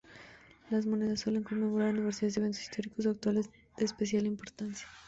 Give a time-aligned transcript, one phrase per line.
[0.71, 4.87] Las monedas suelen conmemorar aniversarios de eventos históricos o actuales de especial importancia.